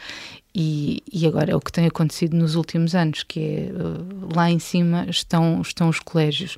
e, 0.57 1.03
e, 1.12 1.27
agora 1.27 1.51
é 1.51 1.55
o 1.55 1.59
que 1.59 1.69
tem 1.69 1.85
acontecido 1.85 2.33
nos 2.38 2.55
últimos 2.55 2.95
anos, 2.95 3.24
que 3.24 3.41
é 3.41 3.71
lá 4.33 4.50
em 4.50 4.57
cima 4.57 5.05
estão, 5.09 5.62
estão 5.62 5.89
os 5.89 6.00
colégios. 6.00 6.55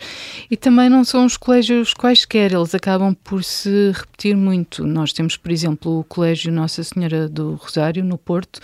E 0.52 0.56
também 0.56 0.88
não 0.88 1.04
são 1.04 1.26
os 1.26 1.36
colégios 1.36 1.96
quaisquer, 1.96 2.54
eles 2.54 2.76
acabam 2.76 3.16
por 3.16 3.44
se 3.44 3.92
repetir 3.92 4.38
muito. 4.38 4.86
Nós 4.86 5.12
temos, 5.12 5.36
por 5.36 5.52
exemplo, 5.52 6.00
o 6.00 6.04
Colégio 6.04 6.52
Nossa 6.52 6.84
Senhora 6.84 7.28
do 7.28 7.56
Rosário, 7.56 8.04
no 8.04 8.20
Porto, 8.20 8.60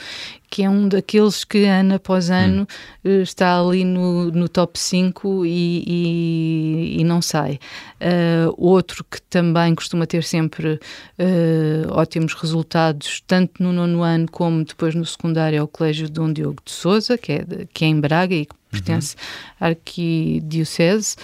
que 0.54 0.62
é 0.62 0.70
um 0.70 0.88
daqueles 0.88 1.44
que 1.44 1.66
ano 1.66 1.96
após 1.96 2.30
hum. 2.30 2.34
ano 2.34 2.68
hum. 3.04 3.22
está 3.24 3.60
ali 3.60 3.84
no, 3.84 4.26
no 4.26 4.48
top 4.48 4.78
5 4.78 5.48
e, 5.48 5.84
e, 5.88 6.98
e 7.00 7.04
não 7.04 7.24
sai. 7.24 7.60
Uh, 8.00 8.54
outro 8.56 9.04
que 9.04 9.20
também 9.20 9.74
costuma 9.74 10.06
ter 10.06 10.24
sempre 10.24 10.74
uh, 10.74 11.90
ótimos 11.90 12.36
resultados, 12.36 13.24
tanto 13.26 13.64
no 13.64 13.74
nono 13.74 14.04
ano 14.04 14.28
como 14.32 14.64
depois 14.64 14.94
no 14.94 15.04
secundário, 15.04 15.58
é 15.58 15.64
o 15.64 15.68
Colégio 15.68 16.08
Dom 16.08 16.32
Diogo 16.32 16.62
de 16.64 16.72
Souza, 16.72 17.18
que 17.18 17.32
é, 17.32 17.46
que 17.74 17.84
é 17.84 17.88
em 17.88 18.00
Braga 18.00 18.36
e 18.36 18.46
que 18.46 18.54
pertence 18.74 19.16
à 19.60 19.68
Arquidiocese. 19.68 21.16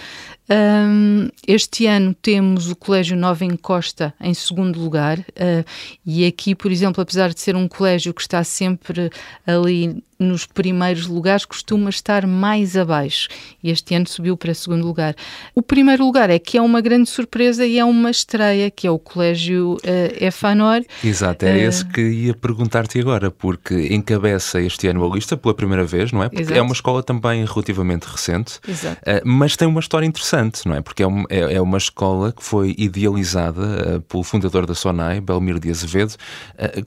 Um, 0.50 1.28
este 1.46 1.86
ano 1.86 2.12
temos 2.14 2.68
o 2.70 2.74
Colégio 2.74 3.16
Nova 3.16 3.44
Encosta 3.44 4.12
em 4.20 4.34
segundo 4.34 4.80
lugar, 4.80 5.18
uh, 5.20 5.64
e 6.04 6.26
aqui, 6.26 6.54
por 6.54 6.72
exemplo, 6.72 7.00
apesar 7.00 7.32
de 7.32 7.40
ser 7.40 7.54
um 7.54 7.68
colégio 7.68 8.12
que 8.12 8.20
está 8.20 8.42
sempre 8.42 9.10
ali 9.46 10.02
nos 10.20 10.44
primeiros 10.44 11.06
lugares, 11.06 11.46
costuma 11.46 11.88
estar 11.88 12.26
mais 12.26 12.76
abaixo. 12.76 13.28
E 13.64 13.70
este 13.70 13.94
ano 13.94 14.06
subiu 14.06 14.36
para 14.36 14.52
segundo 14.52 14.86
lugar. 14.86 15.14
O 15.54 15.62
primeiro 15.62 16.04
lugar 16.04 16.28
é 16.28 16.38
que 16.38 16.58
é 16.58 16.62
uma 16.62 16.82
grande 16.82 17.08
surpresa 17.08 17.66
e 17.66 17.78
é 17.78 17.84
uma 17.84 18.10
estreia, 18.10 18.70
que 18.70 18.86
é 18.86 18.90
o 18.90 18.98
Colégio 18.98 19.76
uh, 19.76 20.24
EFANOR. 20.24 20.82
Exato, 21.02 21.46
é 21.46 21.54
uh, 21.54 21.56
esse 21.56 21.84
que 21.86 22.02
ia 22.02 22.34
perguntar-te 22.34 23.00
agora, 23.00 23.30
porque 23.30 23.88
encabeça 23.90 24.60
este 24.60 24.88
ano 24.88 25.10
a 25.10 25.14
lista 25.14 25.36
pela 25.38 25.54
primeira 25.54 25.84
vez, 25.84 26.12
não 26.12 26.22
é? 26.22 26.28
Porque 26.28 26.42
Exato. 26.42 26.58
é 26.58 26.62
uma 26.62 26.72
escola 26.72 27.02
também 27.02 27.44
relativamente 27.44 28.04
recente, 28.04 28.60
Exato. 28.68 29.00
Uh, 29.00 29.22
mas 29.24 29.56
tem 29.56 29.66
uma 29.66 29.80
história 29.80 30.06
interessante, 30.06 30.68
não 30.68 30.74
é? 30.74 30.82
Porque 30.82 31.02
é 31.02 31.06
uma, 31.06 31.24
é, 31.30 31.54
é 31.54 31.60
uma 31.60 31.78
escola 31.78 32.30
que 32.30 32.44
foi 32.44 32.74
idealizada 32.76 34.04
pelo 34.06 34.22
fundador 34.22 34.66
da 34.66 34.74
SONAI, 34.74 35.20
Belmiro 35.20 35.58
de 35.58 35.70
Azevedo. 35.70 36.14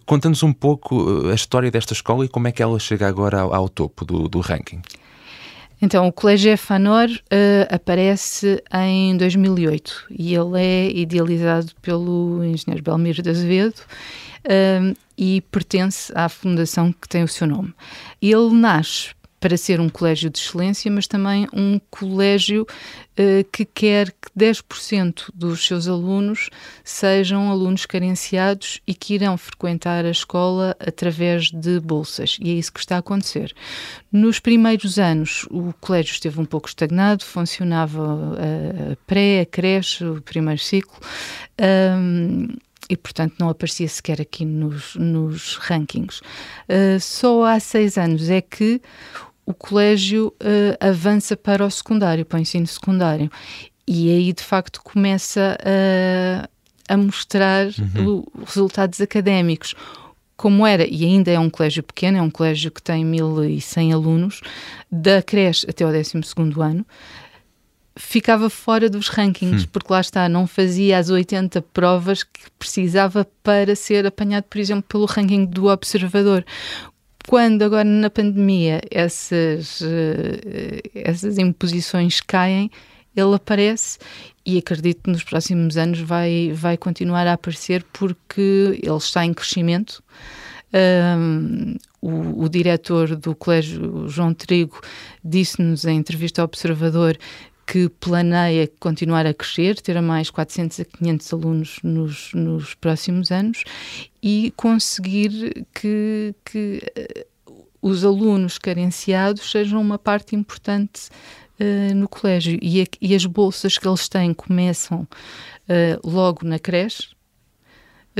Conta-nos 0.05 0.43
um 0.43 0.53
pouco 0.53 1.29
a 1.29 1.33
história 1.33 1.71
desta 1.71 1.93
escola 1.93 2.25
e 2.25 2.27
como 2.27 2.47
é 2.47 2.51
que 2.51 2.61
ela 2.61 2.77
chega 2.79 3.07
agora 3.07 3.22
agora 3.23 3.41
ao, 3.41 3.53
ao 3.53 3.69
topo 3.69 4.03
do, 4.03 4.27
do, 4.27 4.39
ranking? 4.39 4.81
Então, 5.81 6.07
o 6.07 6.11
Colégio 6.11 6.51
Efanor 6.51 7.09
uh, 7.09 7.73
aparece 7.73 8.61
em 8.73 9.17
2008 9.17 10.05
e 10.11 10.33
ele 10.33 10.61
é 10.61 10.91
idealizado 10.91 11.71
pelo 11.81 12.43
engenheiro 12.43 12.83
Belmiro 12.83 13.21
de 13.21 13.29
Azevedo 13.29 13.79
uh, 13.79 14.95
e 15.17 15.41
pertence 15.51 16.11
à 16.15 16.29
fundação 16.29 16.91
que 16.91 17.07
tem 17.07 17.23
o 17.23 17.27
seu 17.27 17.47
nome. 17.47 17.73
Ele 18.21 18.53
nasce 18.53 19.11
para 19.43 19.57
ser 19.57 19.81
um 19.81 19.89
colégio 19.89 20.29
de 20.29 20.39
excelência, 20.39 20.89
mas 20.89 21.05
também 21.05 21.49
um 21.51 21.77
colégio 21.91 22.61
uh, 22.61 23.43
que 23.51 23.65
quer 23.65 24.09
que 24.09 24.31
10% 24.39 25.31
dos 25.33 25.67
seus 25.67 25.85
alunos 25.85 26.49
sejam 26.81 27.51
alunos 27.51 27.85
carenciados 27.85 28.79
e 28.87 28.93
que 28.93 29.15
irão 29.15 29.37
frequentar 29.37 30.05
a 30.05 30.09
escola 30.09 30.77
através 30.79 31.51
de 31.51 31.77
bolsas. 31.81 32.37
E 32.39 32.51
é 32.51 32.53
isso 32.53 32.71
que 32.71 32.79
está 32.79 32.95
a 32.95 32.99
acontecer. 32.99 33.53
Nos 34.09 34.39
primeiros 34.39 34.97
anos, 34.97 35.45
o 35.51 35.73
colégio 35.73 36.13
esteve 36.13 36.39
um 36.39 36.45
pouco 36.45 36.69
estagnado, 36.69 37.25
funcionava 37.25 38.37
a 38.37 38.95
pré, 39.05 39.41
a 39.41 39.45
creche, 39.45 40.05
o 40.05 40.21
primeiro 40.21 40.61
ciclo. 40.61 41.01
Um, 41.61 42.47
e, 42.89 42.95
portanto, 42.95 43.35
não 43.39 43.49
aparecia 43.49 43.87
sequer 43.87 44.21
aqui 44.21 44.45
nos, 44.45 44.95
nos 44.95 45.55
rankings. 45.55 46.21
Uh, 46.69 46.99
só 46.99 47.43
há 47.43 47.59
seis 47.59 47.97
anos 47.97 48.29
é 48.29 48.41
que 48.41 48.81
o 49.45 49.53
colégio 49.53 50.33
uh, 50.41 50.77
avança 50.79 51.35
para 51.35 51.65
o 51.65 51.71
secundário, 51.71 52.25
para 52.25 52.37
o 52.37 52.41
ensino 52.41 52.65
secundário. 52.67 53.29
E 53.87 54.09
aí, 54.09 54.33
de 54.33 54.43
facto, 54.43 54.81
começa 54.81 55.57
a, 55.61 56.93
a 56.93 56.97
mostrar 56.97 57.67
uhum. 57.67 58.23
o, 58.35 58.45
resultados 58.45 59.01
académicos. 59.01 59.75
Como 60.35 60.65
era, 60.65 60.85
e 60.85 61.05
ainda 61.05 61.31
é 61.31 61.39
um 61.39 61.49
colégio 61.49 61.83
pequeno, 61.83 62.17
é 62.17 62.21
um 62.21 62.29
colégio 62.29 62.71
que 62.71 62.81
tem 62.81 63.05
1.100 63.05 63.93
alunos, 63.93 64.41
da 64.91 65.21
creche 65.21 65.65
até 65.69 65.83
ao 65.83 65.91
12 65.91 66.17
ano, 66.59 66.85
ficava 67.95 68.49
fora 68.49 68.89
dos 68.89 69.07
rankings, 69.07 69.65
hum. 69.65 69.69
porque 69.71 69.93
lá 69.93 70.01
está, 70.01 70.27
não 70.27 70.47
fazia 70.47 70.97
as 70.97 71.09
80 71.09 71.61
provas 71.61 72.23
que 72.23 72.49
precisava 72.57 73.27
para 73.43 73.75
ser 73.75 74.05
apanhado, 74.05 74.45
por 74.49 74.57
exemplo, 74.57 74.83
pelo 74.87 75.05
ranking 75.05 75.45
do 75.45 75.67
observador 75.67 76.43
quando 77.27 77.61
agora 77.63 77.83
na 77.83 78.09
pandemia 78.09 78.81
essas, 78.91 79.81
uh, 79.81 79.85
essas 80.93 81.37
imposições 81.37 82.19
caem, 82.21 82.69
ele 83.15 83.35
aparece 83.35 83.99
e 84.45 84.57
acredito 84.57 85.03
que 85.03 85.11
nos 85.11 85.23
próximos 85.23 85.77
anos 85.77 85.99
vai, 85.99 86.51
vai 86.53 86.77
continuar 86.77 87.27
a 87.27 87.33
aparecer 87.33 87.83
porque 87.93 88.79
ele 88.81 88.97
está 88.97 89.25
em 89.25 89.33
crescimento. 89.33 90.03
Um, 90.73 91.75
o, 92.01 92.43
o, 92.43 92.49
diretor 92.49 93.15
do 93.15 93.35
Colégio 93.35 94.09
João 94.09 94.33
Trigo 94.33 94.81
disse-nos 95.23 95.85
em 95.85 95.97
entrevista 95.97 96.41
ao 96.41 96.45
Observador 96.45 97.15
que 97.65 97.89
planeia 97.89 98.69
continuar 98.79 99.25
a 99.25 99.33
crescer, 99.33 99.79
ter 99.79 99.99
mais 100.01 100.29
400 100.29 100.79
a 100.81 100.85
500 100.85 101.33
alunos 101.33 101.79
nos, 101.83 102.33
nos 102.33 102.75
próximos 102.75 103.31
anos 103.31 103.63
e 104.21 104.53
conseguir 104.55 105.65
que, 105.73 106.35
que 106.45 106.81
uh, 107.47 107.65
os 107.81 108.05
alunos 108.05 108.57
carenciados 108.57 109.49
sejam 109.49 109.81
uma 109.81 109.97
parte 109.97 110.35
importante 110.35 111.09
uh, 111.59 111.95
no 111.95 112.07
colégio. 112.07 112.59
E, 112.61 112.81
a, 112.81 112.85
e, 113.01 113.15
as 113.15 113.25
bolsas 113.25 113.77
que 113.77 113.87
eles 113.87 114.07
têm 114.07 114.33
começam 114.33 115.01
uh, 115.01 116.09
logo 116.09 116.45
na 116.45 116.59
creche, 116.59 117.09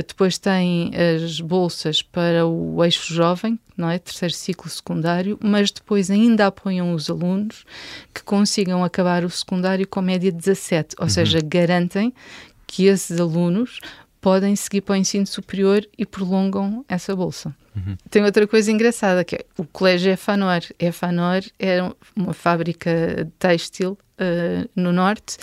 depois 0.02 0.38
tem 0.38 0.90
as 0.94 1.40
bolsas 1.40 2.02
para 2.02 2.46
o 2.46 2.82
eixo 2.84 3.14
jovem, 3.14 3.58
não 3.76 3.88
é? 3.88 3.98
Terceiro 3.98 4.34
ciclo 4.34 4.68
secundário, 4.68 5.38
mas 5.42 5.70
depois 5.70 6.10
ainda 6.10 6.46
apoiam 6.46 6.94
os 6.94 7.08
alunos 7.08 7.64
que 8.12 8.22
consigam 8.22 8.82
acabar 8.82 9.24
o 9.24 9.30
secundário 9.30 9.86
com 9.86 10.00
média 10.00 10.32
17, 10.32 10.96
ou 10.98 11.04
uhum. 11.04 11.10
seja, 11.10 11.40
garantem 11.40 12.12
que 12.66 12.86
esses 12.86 13.20
alunos 13.20 13.80
podem 14.20 14.56
seguir 14.56 14.80
para 14.80 14.94
o 14.94 14.96
ensino 14.96 15.26
superior 15.26 15.86
e 15.98 16.06
prolongam 16.06 16.84
essa 16.88 17.14
bolsa. 17.14 17.54
Uhum. 17.76 17.96
Tem 18.08 18.24
outra 18.24 18.46
coisa 18.46 18.72
engraçada 18.72 19.22
que 19.22 19.36
é 19.36 19.44
o 19.58 19.64
colégio 19.64 20.10
Efanor. 20.10 20.62
Efanor 20.78 21.42
era 21.58 21.94
uma 22.16 22.32
fábrica 22.32 23.30
têxtil 23.38 23.92
uh, 23.92 24.68
no 24.74 24.92
norte 24.92 25.36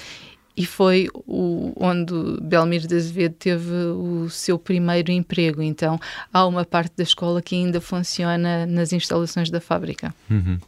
e 0.56 0.66
foi 0.66 1.08
o, 1.14 1.74
onde 1.78 2.14
Belmiro 2.42 2.88
de 2.88 2.96
Azevedo 2.96 3.36
teve 3.36 3.74
o 3.74 4.30
seu 4.30 4.58
primeiro 4.60 5.12
emprego. 5.12 5.62
Então, 5.62 6.00
há 6.34 6.46
uma 6.46 6.66
parte 6.66 6.94
da 6.98 7.04
escola 7.04 7.42
que 7.42 7.56
ainda 7.56 7.80
funciona 7.80 8.66
nas 8.66 8.94
instalações 8.94 9.50
da 9.50 9.62
fábrica. 9.62 10.14
Uhum. 10.30 10.60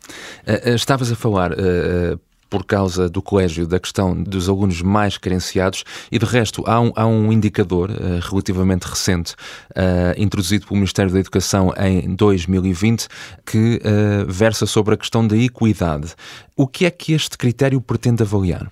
Uh, 0.47 0.71
uh, 0.71 0.75
estavas 0.75 1.11
a 1.11 1.15
falar. 1.15 1.51
Uh, 1.53 2.19
por 2.53 2.63
causa 2.63 3.09
do 3.09 3.19
colégio, 3.19 3.65
da 3.65 3.79
questão 3.79 4.13
dos 4.13 4.47
alunos 4.47 4.79
mais 4.83 5.17
carenciados, 5.17 5.83
e 6.11 6.19
de 6.19 6.25
resto 6.25 6.63
há 6.67 6.79
um, 6.79 6.91
há 6.95 7.03
um 7.03 7.31
indicador 7.31 7.89
uh, 7.89 8.19
relativamente 8.21 8.83
recente, 8.83 9.33
uh, 9.71 10.13
introduzido 10.15 10.67
pelo 10.67 10.75
Ministério 10.75 11.11
da 11.11 11.19
Educação 11.19 11.73
em 11.75 12.13
2020, 12.13 13.07
que 13.43 13.81
uh, 13.83 14.31
versa 14.31 14.67
sobre 14.67 14.93
a 14.93 14.97
questão 14.97 15.25
da 15.25 15.35
equidade. 15.35 16.13
O 16.55 16.67
que 16.67 16.85
é 16.85 16.91
que 16.91 17.13
este 17.13 17.39
critério 17.39 17.81
pretende 17.81 18.21
avaliar? 18.21 18.71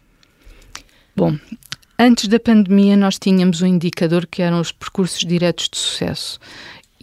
Bom, 1.16 1.38
antes 2.00 2.28
da 2.28 2.40
pandemia 2.40 2.96
nós 2.96 3.20
tínhamos 3.20 3.62
um 3.62 3.68
indicador 3.68 4.26
que 4.26 4.42
eram 4.42 4.60
os 4.60 4.72
percursos 4.72 5.20
diretos 5.20 5.68
de 5.70 5.78
sucesso. 5.78 6.40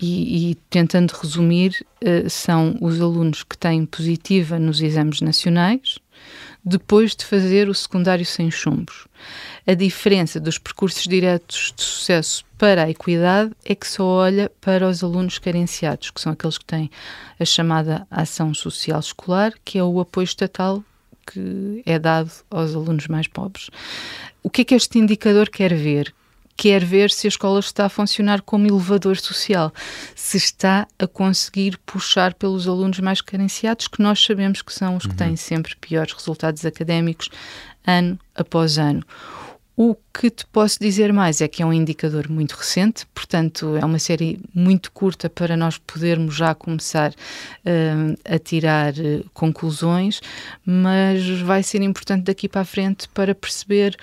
E, 0.00 0.50
e, 0.50 0.54
tentando 0.70 1.10
resumir, 1.10 1.84
uh, 2.04 2.30
são 2.30 2.78
os 2.80 3.00
alunos 3.00 3.42
que 3.42 3.58
têm 3.58 3.84
positiva 3.84 4.56
nos 4.56 4.80
exames 4.80 5.20
nacionais, 5.20 5.98
depois 6.64 7.16
de 7.16 7.24
fazer 7.24 7.68
o 7.68 7.74
secundário 7.74 8.24
sem 8.24 8.48
chumbos. 8.48 9.08
A 9.66 9.74
diferença 9.74 10.38
dos 10.38 10.56
percursos 10.56 11.02
diretos 11.02 11.74
de 11.76 11.82
sucesso 11.82 12.44
para 12.56 12.84
a 12.84 12.90
equidade 12.90 13.52
é 13.64 13.74
que 13.74 13.88
só 13.88 14.04
olha 14.04 14.50
para 14.60 14.88
os 14.88 15.02
alunos 15.02 15.38
carenciados, 15.38 16.10
que 16.10 16.20
são 16.20 16.32
aqueles 16.32 16.58
que 16.58 16.64
têm 16.64 16.90
a 17.38 17.44
chamada 17.44 18.06
ação 18.08 18.54
social 18.54 19.00
escolar, 19.00 19.52
que 19.64 19.78
é 19.78 19.82
o 19.82 20.00
apoio 20.00 20.24
estatal 20.24 20.84
que 21.30 21.82
é 21.84 21.98
dado 21.98 22.30
aos 22.50 22.74
alunos 22.74 23.06
mais 23.08 23.26
pobres. 23.26 23.70
O 24.42 24.50
que 24.50 24.62
é 24.62 24.64
que 24.64 24.74
este 24.74 24.98
indicador 24.98 25.48
quer 25.50 25.74
ver? 25.74 26.14
quer 26.58 26.84
ver 26.84 27.08
se 27.12 27.28
a 27.28 27.30
escola 27.30 27.60
está 27.60 27.86
a 27.86 27.88
funcionar 27.88 28.42
como 28.42 28.66
elevador 28.66 29.16
social, 29.16 29.72
se 30.16 30.36
está 30.36 30.88
a 30.98 31.06
conseguir 31.06 31.78
puxar 31.86 32.34
pelos 32.34 32.66
alunos 32.66 32.98
mais 32.98 33.20
carenciados, 33.20 33.86
que 33.86 34.02
nós 34.02 34.22
sabemos 34.22 34.60
que 34.60 34.74
são 34.74 34.96
os 34.96 35.06
que 35.06 35.14
têm 35.14 35.30
uhum. 35.30 35.36
sempre 35.36 35.76
piores 35.76 36.12
resultados 36.12 36.66
académicos, 36.66 37.30
ano 37.86 38.18
após 38.34 38.76
ano. 38.76 39.04
O 39.80 39.94
que 40.12 40.28
te 40.28 40.44
posso 40.44 40.76
dizer 40.80 41.12
mais 41.12 41.40
é 41.40 41.46
que 41.46 41.62
é 41.62 41.64
um 41.64 41.72
indicador 41.72 42.28
muito 42.28 42.56
recente, 42.56 43.06
portanto, 43.14 43.76
é 43.76 43.84
uma 43.84 44.00
série 44.00 44.40
muito 44.52 44.90
curta 44.90 45.30
para 45.30 45.56
nós 45.56 45.78
podermos 45.78 46.34
já 46.34 46.52
começar 46.52 47.12
uh, 47.12 48.18
a 48.24 48.40
tirar 48.40 48.92
uh, 48.94 49.24
conclusões, 49.32 50.20
mas 50.66 51.24
vai 51.42 51.62
ser 51.62 51.80
importante 51.80 52.24
daqui 52.24 52.48
para 52.48 52.62
a 52.62 52.64
frente 52.64 53.08
para 53.10 53.36
perceber 53.36 53.96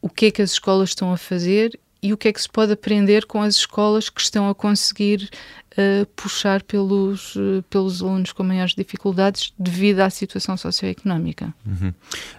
o 0.00 0.08
que 0.08 0.26
é 0.26 0.30
que 0.32 0.42
as 0.42 0.50
escolas 0.50 0.88
estão 0.88 1.12
a 1.12 1.16
fazer 1.16 1.78
e 2.02 2.12
o 2.12 2.16
que 2.16 2.26
é 2.26 2.32
que 2.32 2.42
se 2.42 2.50
pode 2.50 2.72
aprender 2.72 3.24
com 3.24 3.40
as 3.40 3.54
escolas 3.54 4.10
que 4.10 4.20
estão 4.20 4.48
a 4.48 4.54
conseguir 4.56 5.30
puxar 6.16 6.62
pelos, 6.62 7.34
uh, 7.36 7.62
pelos 7.70 8.02
alunos 8.02 8.32
com 8.32 8.42
maiores 8.42 8.74
dificuldades 8.74 9.52
devido 9.58 10.00
à 10.00 10.10
situação 10.10 10.56
socioeconómica. 10.56 11.54
Uhum. 11.66 11.92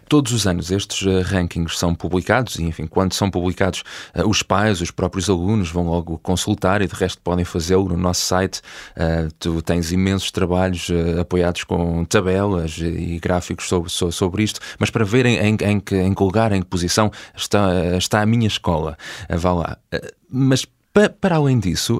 Todos 0.08 0.32
os 0.32 0.46
anos 0.46 0.72
estes 0.72 1.02
uh, 1.02 1.22
rankings 1.22 1.78
são 1.78 1.96
publicados 1.96 2.56
e, 2.56 2.64
enfim, 2.64 2.86
quando 2.86 3.14
são 3.14 3.32
publicados, 3.32 3.84
os 4.28 4.44
pais, 4.44 4.82
os 4.82 4.92
próprios 4.92 5.30
alunos 5.30 5.72
vão 5.72 5.88
logo 5.88 6.18
consultar 6.20 6.82
e 6.82 6.88
de 6.88 6.94
resto 6.94 7.22
podem 7.22 7.46
fazê-lo 7.46 7.90
no 7.90 7.98
nosso 7.98 8.22
site. 8.22 8.62
tu 9.40 9.62
tens 9.62 9.92
imensos 9.92 10.32
trabalhos 10.32 10.88
apoiados 11.20 11.64
com 11.64 12.06
tabelas 12.06 12.78
e 12.78 13.20
gráficos 13.20 13.68
sobre, 13.68 13.90
sobre 13.90 14.44
isto, 14.44 14.60
mas 14.78 14.90
para 14.90 15.04
verem 15.04 15.38
em, 15.38 15.58
em, 15.62 15.80
que, 15.80 15.96
em 15.96 16.14
que 16.14 16.24
lugar, 16.24 16.52
em 16.52 16.62
que 16.62 16.68
posição 16.68 17.12
está, 17.36 17.98
está 17.98 18.22
a 18.22 18.26
minha 18.26 18.48
escola. 18.48 18.98
vá 19.30 19.54
lá. 19.54 19.78
mas 20.30 20.66
para 21.20 21.36
além 21.36 21.60
disso, 21.60 22.00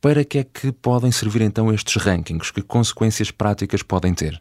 para 0.00 0.24
que 0.24 0.38
é 0.38 0.44
que 0.44 0.72
podem 0.72 1.12
servir 1.12 1.42
então 1.42 1.72
estes 1.72 2.02
rankings? 2.02 2.50
Que 2.52 2.62
consequências 2.62 3.30
práticas 3.30 3.82
podem 3.82 4.14
ter? 4.14 4.40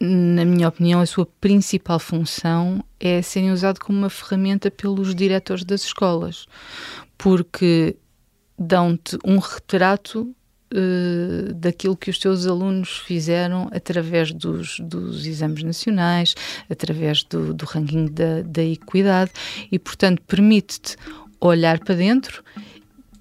Na 0.00 0.44
minha 0.44 0.68
opinião, 0.68 1.00
a 1.00 1.06
sua 1.06 1.26
principal 1.26 1.98
função 1.98 2.84
é 3.00 3.20
serem 3.20 3.50
usado 3.50 3.80
como 3.80 3.98
uma 3.98 4.10
ferramenta 4.10 4.70
pelos 4.70 5.14
diretores 5.14 5.64
das 5.64 5.82
escolas, 5.82 6.46
porque 7.16 7.96
dão-te 8.56 9.18
um 9.24 9.38
retrato 9.38 10.32
uh, 10.72 11.52
daquilo 11.54 11.96
que 11.96 12.10
os 12.10 12.18
teus 12.18 12.46
alunos 12.46 12.98
fizeram 12.98 13.68
através 13.72 14.32
dos, 14.32 14.78
dos 14.78 15.26
exames 15.26 15.64
nacionais, 15.64 16.34
através 16.70 17.24
do, 17.24 17.52
do 17.52 17.64
ranking 17.64 18.06
da, 18.06 18.42
da 18.42 18.62
equidade 18.62 19.32
e, 19.70 19.80
portanto, 19.80 20.22
permite-te 20.22 20.96
olhar 21.40 21.80
para 21.80 21.96
dentro, 21.96 22.44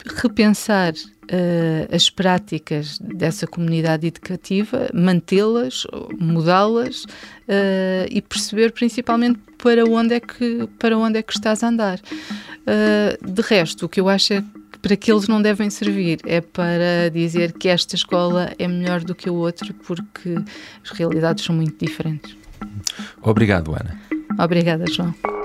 repensar 0.05 0.93
uh, 1.31 1.95
as 1.95 2.09
práticas 2.09 2.99
dessa 2.99 3.47
comunidade 3.47 4.07
educativa, 4.07 4.89
mantê-las, 4.93 5.85
mudá-las 6.17 7.03
uh, 7.03 8.07
e 8.09 8.21
perceber 8.21 8.71
principalmente 8.71 9.39
para 9.57 9.85
onde 9.85 10.15
é 10.15 10.19
que, 10.19 10.67
para 10.79 10.97
onde 10.97 11.19
é 11.19 11.21
que 11.21 11.33
estás 11.33 11.63
a 11.63 11.67
andar. 11.67 11.99
Uh, 11.99 13.31
de 13.31 13.41
resto, 13.41 13.85
o 13.85 13.89
que 13.89 13.99
eu 13.99 14.09
acho 14.09 14.33
é 14.33 14.41
que 14.41 14.79
para 14.79 14.95
que 14.95 15.11
eles 15.11 15.27
não 15.27 15.41
devem 15.41 15.69
servir 15.69 16.19
é 16.25 16.39
para 16.39 17.09
dizer 17.11 17.53
que 17.53 17.67
esta 17.67 17.95
escola 17.95 18.53
é 18.59 18.67
melhor 18.67 19.03
do 19.03 19.15
que 19.15 19.27
a 19.27 19.31
outra 19.31 19.73
porque 19.85 20.35
as 20.83 20.91
realidades 20.91 21.43
são 21.43 21.55
muito 21.55 21.83
diferentes. 21.83 22.37
Obrigado, 23.21 23.73
Ana. 23.73 23.99
Obrigada, 24.39 24.85
João. 24.87 25.36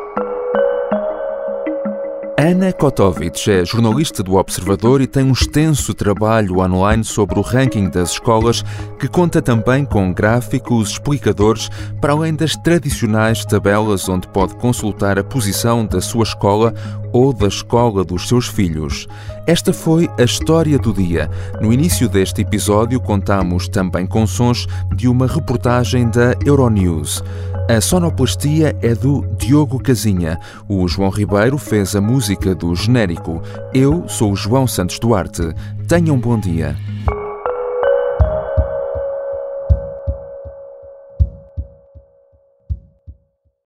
Ana 2.44 2.72
Kotovic 2.72 3.48
é 3.48 3.64
jornalista 3.64 4.20
do 4.20 4.34
Observador 4.34 5.00
e 5.00 5.06
tem 5.06 5.22
um 5.22 5.30
extenso 5.30 5.94
trabalho 5.94 6.58
online 6.58 7.04
sobre 7.04 7.38
o 7.38 7.40
ranking 7.40 7.88
das 7.88 8.10
escolas, 8.10 8.64
que 8.98 9.06
conta 9.06 9.40
também 9.40 9.84
com 9.84 10.12
gráficos 10.12 10.90
explicadores, 10.90 11.70
para 12.00 12.12
além 12.12 12.34
das 12.34 12.56
tradicionais 12.56 13.44
tabelas 13.44 14.08
onde 14.08 14.26
pode 14.26 14.56
consultar 14.56 15.20
a 15.20 15.22
posição 15.22 15.86
da 15.86 16.00
sua 16.00 16.24
escola 16.24 16.74
ou 17.12 17.32
da 17.32 17.46
escola 17.46 18.02
dos 18.02 18.26
seus 18.26 18.48
filhos. 18.48 19.06
Esta 19.46 19.72
foi 19.72 20.10
a 20.18 20.24
história 20.24 20.80
do 20.80 20.92
dia. 20.92 21.30
No 21.60 21.72
início 21.72 22.08
deste 22.08 22.42
episódio, 22.42 23.00
contamos 23.00 23.68
também 23.68 24.04
com 24.04 24.26
sons 24.26 24.66
de 24.96 25.06
uma 25.06 25.28
reportagem 25.28 26.10
da 26.10 26.34
Euronews. 26.44 27.22
A 27.68 27.80
sonoplastia 27.80 28.76
é 28.82 28.94
do 28.94 29.24
Diogo 29.38 29.78
Casinha. 29.78 30.38
O 30.68 30.86
João 30.88 31.10
Ribeiro 31.10 31.56
fez 31.56 31.94
a 31.94 32.00
música 32.00 32.54
do 32.54 32.74
genérico. 32.74 33.40
Eu 33.72 34.06
sou 34.08 34.32
o 34.32 34.36
João 34.36 34.66
Santos 34.66 34.98
Duarte. 34.98 35.54
Tenham 35.86 36.16
um 36.16 36.20
bom 36.20 36.38
dia. 36.38 36.76